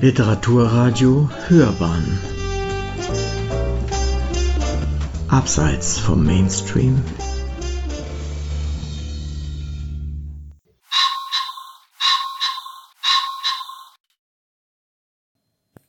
Literaturradio 0.00 1.28
Hörbahn 1.48 2.20
Abseits 5.26 5.98
vom 5.98 6.24
Mainstream 6.24 7.02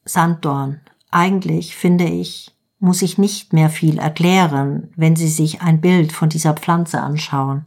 Sanddorn. 0.06 0.82
Eigentlich, 1.12 1.76
finde 1.76 2.06
ich, 2.06 2.58
muss 2.80 3.04
ich 3.04 3.20
nicht 3.20 3.54
mehr 3.54 3.70
viel 3.70 4.00
erklären, 4.00 4.92
wenn 4.96 5.16
Sie 5.16 5.30
sich 5.30 5.62
ein 5.62 5.82
Bild 5.82 6.14
von 6.14 6.30
dieser 6.30 6.56
Pflanze 6.56 7.00
anschauen. 7.00 7.66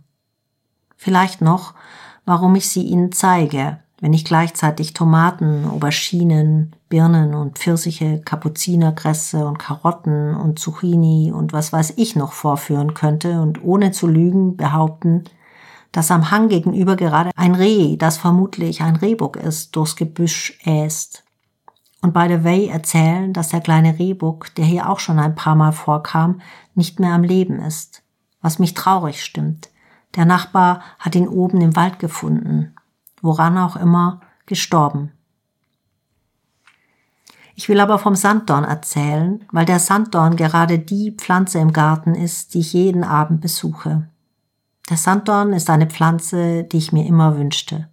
Vielleicht 0.96 1.40
noch, 1.40 1.74
warum 2.24 2.56
ich 2.56 2.68
sie 2.68 2.82
Ihnen 2.82 3.12
zeige, 3.12 3.79
wenn 4.02 4.12
ich 4.12 4.24
gleichzeitig 4.24 4.94
Tomaten, 4.94 5.64
Auberginen, 5.64 6.74
Birnen 6.88 7.34
und 7.34 7.56
Pfirsiche, 7.56 8.20
Kapuzinerkresse 8.20 9.46
und 9.46 9.60
Karotten 9.60 10.34
und 10.34 10.58
Zucchini 10.58 11.30
und 11.32 11.52
was 11.52 11.72
weiß 11.72 11.94
ich 11.96 12.16
noch 12.16 12.32
vorführen 12.32 12.94
könnte 12.94 13.40
und 13.40 13.62
ohne 13.62 13.93
zu 13.93 14.08
lügen 14.08 14.57
behaupten, 14.57 15.22
dass 15.93 16.10
am 16.10 16.32
Hang 16.32 16.48
gegenüber 16.48 16.96
gerade 16.96 17.30
ein 17.36 17.54
Reh, 17.54 17.96
das 17.96 18.18
vermutlich 18.18 18.82
ein 18.82 18.96
Rehbock 18.96 19.36
ist, 19.36 19.76
durchs 19.76 19.94
Gebüsch 19.94 20.58
äst. 20.64 21.22
Und 22.00 22.12
by 22.12 22.26
the 22.29 22.43
way 22.43 22.66
erzählen, 22.66 23.32
dass 23.32 23.50
der 23.50 23.60
kleine 23.60 24.00
Rehbock, 24.00 24.52
der 24.57 24.64
hier 24.64 24.90
auch 24.90 24.98
schon 24.98 25.21
ein 25.21 25.36
paar 25.36 25.54
Mal 25.54 25.71
vorkam, 25.71 26.40
nicht 26.74 26.98
mehr 26.98 27.12
am 27.12 27.22
Leben 27.22 27.60
ist. 27.60 28.02
Was 28.40 28.58
mich 28.58 28.74
traurig 28.74 29.22
stimmt. 29.22 29.71
Der 30.16 30.24
Nachbar 30.24 30.82
hat 30.98 31.14
ihn 31.14 31.29
oben 31.29 31.60
im 31.60 31.76
Wald 31.76 32.00
gefunden 32.00 32.74
woran 33.22 33.56
auch 33.56 33.77
immer, 33.77 34.20
gestorben. 34.47 35.12
Ich 37.55 37.69
will 37.69 37.80
aber 37.80 37.98
vom 37.98 38.16
Sanddorn 38.16 38.64
erzählen, 38.64 39.44
weil 39.52 39.64
der 39.64 39.78
Sanddorn 39.78 40.36
gerade 40.36 40.78
die 40.78 41.12
Pflanze 41.12 41.58
im 41.58 41.72
Garten 41.72 42.14
ist, 42.14 42.55
die 42.55 42.61
ich 42.61 42.72
jeden 42.72 43.05
Abend 43.05 43.41
besuche. 43.41 44.08
Der 44.91 44.96
Sanddorn 44.96 45.52
ist 45.52 45.70
eine 45.70 45.86
Pflanze, 45.86 46.64
die 46.64 46.78
ich 46.78 46.92
mir 46.92 47.06
immer 47.06 47.38
wünschte. 47.38 47.88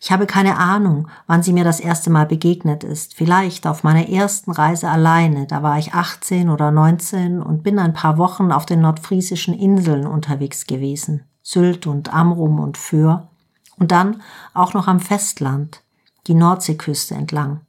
Ich 0.00 0.12
habe 0.12 0.26
keine 0.26 0.58
Ahnung, 0.58 1.08
wann 1.26 1.42
sie 1.42 1.54
mir 1.54 1.64
das 1.64 1.80
erste 1.80 2.10
Mal 2.10 2.26
begegnet 2.26 2.84
ist. 2.84 3.14
Vielleicht 3.14 3.66
auf 3.66 3.84
meiner 3.84 4.08
ersten 4.08 4.50
Reise 4.50 4.90
alleine. 4.90 5.46
Da 5.46 5.62
war 5.62 5.78
ich 5.78 5.94
18 5.94 6.50
oder 6.50 6.70
19 6.70 7.40
und 7.40 7.62
bin 7.62 7.78
ein 7.78 7.94
paar 7.94 8.18
Wochen 8.18 8.52
auf 8.52 8.66
den 8.66 8.82
nordfriesischen 8.82 9.54
Inseln 9.54 10.06
unterwegs 10.06 10.66
gewesen. 10.66 11.24
Sylt 11.42 11.86
und 11.86 12.12
Amrum 12.12 12.60
und 12.60 12.76
Föhr. 12.76 13.30
Und 13.76 13.90
dann 13.90 14.22
auch 14.52 14.74
noch 14.74 14.86
am 14.86 15.00
Festland, 15.00 15.82
die 16.26 16.34
Nordseeküste 16.34 17.14
entlang. 17.14 17.60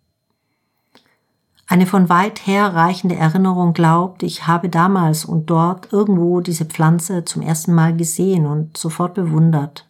Eine 1.67 1.87
von 1.87 2.09
weit 2.09 2.45
her 2.45 2.75
reichende 2.75 3.15
Erinnerung 3.15 3.73
glaubt, 3.73 4.21
ich 4.21 4.45
habe 4.45 4.69
damals 4.69 5.25
und 5.25 5.49
dort 5.49 5.91
irgendwo 5.91 6.41
diese 6.41 6.65
Pflanze 6.65 7.25
zum 7.25 7.41
ersten 7.41 7.73
Mal 7.73 7.95
gesehen 7.97 8.45
und 8.45 8.77
sofort 8.77 9.15
bewundert. 9.15 9.87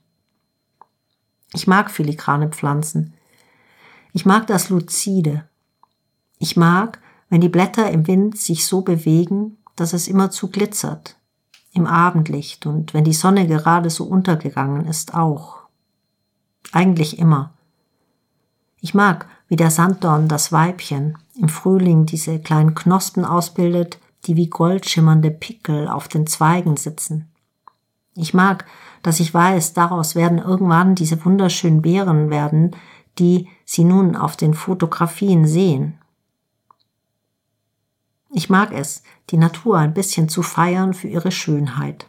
Ich 1.54 1.68
mag 1.68 1.92
filigrane 1.92 2.50
Pflanzen. 2.50 3.14
Ich 4.14 4.26
mag 4.26 4.48
das 4.48 4.70
Luzide. 4.70 5.44
Ich 6.40 6.56
mag, 6.56 7.00
wenn 7.30 7.42
die 7.42 7.50
Blätter 7.50 7.92
im 7.92 8.08
Wind 8.08 8.38
sich 8.38 8.66
so 8.66 8.82
bewegen, 8.82 9.58
dass 9.76 9.92
es 9.92 10.08
immer 10.08 10.32
zu 10.32 10.50
glitzert. 10.50 11.18
Im 11.74 11.88
Abendlicht 11.88 12.66
und 12.66 12.94
wenn 12.94 13.04
die 13.04 13.14
Sonne 13.14 13.48
gerade 13.48 13.90
so 13.90 14.06
untergegangen 14.06 14.86
ist 14.86 15.14
auch. 15.14 15.65
Eigentlich 16.72 17.20
immer. 17.20 17.54
Ich 18.82 18.94
mag, 18.94 19.28
wie 19.48 19.56
der 19.56 19.72
Sanddorn 19.72 20.28
das 20.28 20.52
Weibchen 20.52 21.18
im 21.40 21.50
Frühling 21.50 22.06
diese 22.06 22.40
kleinen 22.40 22.76
Knospen 22.76 23.26
ausbildet, 23.26 24.00
die 24.26 24.36
wie 24.36 24.50
goldschimmernde 24.50 25.32
Pickel 25.32 25.88
auf 25.88 26.08
den 26.08 26.28
Zweigen 26.28 26.78
sitzen. 26.78 27.32
Ich 28.16 28.34
mag, 28.34 28.66
dass 29.04 29.20
ich 29.20 29.34
weiß, 29.34 29.74
daraus 29.74 30.16
werden 30.16 30.40
irgendwann 30.40 30.96
diese 30.96 31.24
wunderschönen 31.26 31.82
Beeren 31.82 32.30
werden, 32.30 32.76
die 33.20 33.48
Sie 33.66 33.84
nun 33.84 34.16
auf 34.16 34.38
den 34.38 34.54
Fotografien 34.54 35.48
sehen. 35.48 36.00
Ich 38.32 38.50
mag 38.50 38.74
es, 38.74 39.04
die 39.30 39.38
Natur 39.38 39.78
ein 39.78 39.94
bisschen 39.94 40.28
zu 40.28 40.44
feiern 40.44 40.94
für 40.94 41.08
ihre 41.08 41.32
Schönheit. 41.32 42.08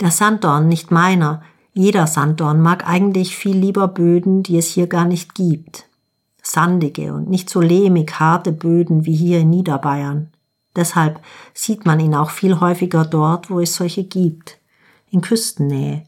Der 0.00 0.10
Sanddorn, 0.10 0.68
nicht 0.68 0.90
meiner, 0.90 1.42
jeder 1.78 2.06
Sanddorn 2.06 2.62
mag 2.62 2.88
eigentlich 2.88 3.36
viel 3.36 3.54
lieber 3.54 3.86
Böden, 3.86 4.42
die 4.42 4.56
es 4.56 4.68
hier 4.68 4.86
gar 4.86 5.04
nicht 5.04 5.34
gibt. 5.34 5.84
Sandige 6.42 7.12
und 7.12 7.28
nicht 7.28 7.50
so 7.50 7.60
lehmig 7.60 8.18
harte 8.18 8.50
Böden 8.50 9.04
wie 9.04 9.14
hier 9.14 9.40
in 9.40 9.50
Niederbayern. 9.50 10.30
Deshalb 10.74 11.20
sieht 11.52 11.84
man 11.84 12.00
ihn 12.00 12.14
auch 12.14 12.30
viel 12.30 12.60
häufiger 12.60 13.04
dort, 13.04 13.50
wo 13.50 13.60
es 13.60 13.74
solche 13.74 14.04
gibt, 14.04 14.58
in 15.10 15.20
Küstennähe. 15.20 16.06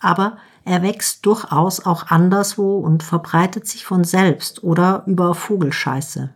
Aber 0.00 0.38
er 0.64 0.82
wächst 0.82 1.24
durchaus 1.24 1.86
auch 1.86 2.08
anderswo 2.08 2.78
und 2.78 3.04
verbreitet 3.04 3.68
sich 3.68 3.84
von 3.84 4.02
selbst 4.02 4.64
oder 4.64 5.04
über 5.06 5.36
Vogelscheiße. 5.36 6.34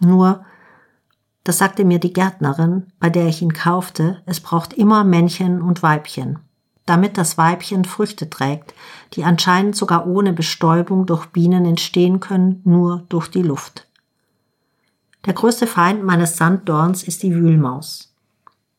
Nur, 0.00 0.44
das 1.44 1.56
sagte 1.56 1.86
mir 1.86 1.98
die 1.98 2.12
Gärtnerin, 2.12 2.88
bei 2.98 3.08
der 3.08 3.28
ich 3.28 3.40
ihn 3.40 3.54
kaufte, 3.54 4.20
es 4.26 4.40
braucht 4.40 4.74
immer 4.74 5.02
Männchen 5.02 5.62
und 5.62 5.82
Weibchen 5.82 6.40
damit 6.90 7.16
das 7.16 7.38
Weibchen 7.38 7.84
Früchte 7.84 8.28
trägt, 8.28 8.74
die 9.12 9.22
anscheinend 9.22 9.76
sogar 9.76 10.08
ohne 10.08 10.32
Bestäubung 10.32 11.06
durch 11.06 11.26
Bienen 11.26 11.64
entstehen 11.64 12.18
können, 12.18 12.62
nur 12.64 13.04
durch 13.08 13.28
die 13.28 13.42
Luft. 13.42 13.86
Der 15.24 15.32
größte 15.32 15.68
Feind 15.68 16.02
meines 16.02 16.36
Sanddorns 16.36 17.04
ist 17.04 17.22
die 17.22 17.32
Wühlmaus. 17.32 18.12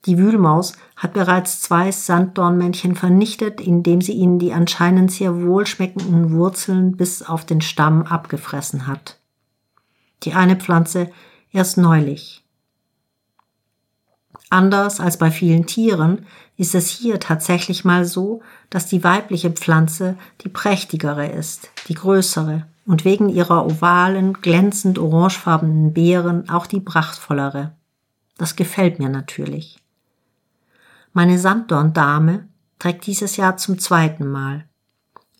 Die 0.05 0.17
Wühlmaus 0.17 0.73
hat 0.97 1.13
bereits 1.13 1.61
zwei 1.61 1.89
Sanddornmännchen 1.89 2.95
vernichtet, 2.95 3.61
indem 3.61 4.01
sie 4.01 4.13
ihnen 4.13 4.39
die 4.39 4.51
anscheinend 4.51 5.09
sehr 5.09 5.43
wohlschmeckenden 5.43 6.31
Wurzeln 6.33 6.97
bis 6.97 7.23
auf 7.23 7.45
den 7.45 7.61
Stamm 7.61 8.03
abgefressen 8.03 8.87
hat. 8.87 9.19
Die 10.23 10.33
eine 10.33 10.57
Pflanze 10.57 11.09
erst 11.53 11.77
neulich. 11.77 12.40
Anders 14.51 14.99
als 14.99 15.15
bei 15.15 15.31
vielen 15.31 15.65
Tieren 15.65 16.25
ist 16.57 16.75
es 16.75 16.89
hier 16.89 17.21
tatsächlich 17.21 17.85
mal 17.85 18.03
so, 18.03 18.41
dass 18.69 18.85
die 18.85 19.01
weibliche 19.01 19.49
Pflanze 19.49 20.17
die 20.41 20.49
prächtigere 20.49 21.25
ist, 21.25 21.69
die 21.87 21.93
größere 21.93 22.65
und 22.85 23.05
wegen 23.05 23.29
ihrer 23.29 23.65
ovalen, 23.65 24.33
glänzend 24.33 24.99
orangefarbenen 24.99 25.93
Beeren 25.93 26.49
auch 26.49 26.67
die 26.67 26.81
prachtvollere. 26.81 27.71
Das 28.37 28.57
gefällt 28.57 28.99
mir 28.99 29.07
natürlich. 29.07 29.79
Meine 31.13 31.39
Sanddorndame 31.39 32.49
trägt 32.77 33.07
dieses 33.07 33.37
Jahr 33.37 33.55
zum 33.55 33.79
zweiten 33.79 34.27
Mal. 34.27 34.65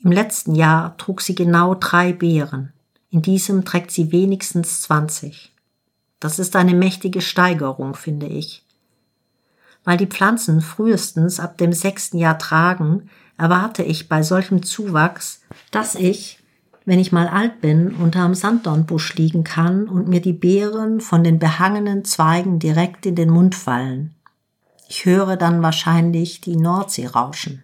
Im 0.02 0.14
letzten 0.14 0.56
Jahr 0.56 0.96
trug 0.96 1.20
sie 1.20 1.36
genau 1.36 1.76
drei 1.76 2.14
Beeren. 2.14 2.72
In 3.10 3.22
diesem 3.22 3.66
trägt 3.66 3.92
sie 3.92 4.14
wenigstens 4.14 4.84
20. 4.84 5.52
Das 6.22 6.40
ist 6.40 6.56
eine 6.56 6.74
mächtige 6.74 7.20
Steigerung, 7.20 7.94
finde 7.94 8.28
ich. 8.28 8.64
Weil 9.84 9.98
die 9.98 10.08
Pflanzen 10.08 10.62
frühestens 10.62 11.40
ab 11.40 11.58
dem 11.58 11.74
sechsten 11.74 12.18
Jahr 12.18 12.38
tragen, 12.38 13.10
erwarte 13.38 13.84
ich 13.84 14.08
bei 14.08 14.22
solchem 14.22 14.64
Zuwachs, 14.64 15.42
dass 15.72 15.96
ich, 15.96 16.40
wenn 16.86 17.00
ich 17.00 17.12
mal 17.12 17.28
alt 17.28 17.62
bin, 17.62 17.96
unterm 17.96 18.36
Sanddornbusch 18.36 19.16
liegen 19.16 19.44
kann 19.44 19.88
und 19.88 20.08
mir 20.08 20.22
die 20.22 20.34
Beeren 20.34 21.02
von 21.02 21.24
den 21.24 21.40
behangenen 21.40 22.06
Zweigen 22.06 22.60
direkt 22.60 23.06
in 23.06 23.16
den 23.16 23.30
Mund 23.30 23.56
fallen. 23.56 24.14
Ich 24.88 25.06
höre 25.06 25.38
dann 25.38 25.64
wahrscheinlich 25.64 26.42
die 26.42 26.58
Nordsee 26.58 27.08
rauschen. 27.08 27.64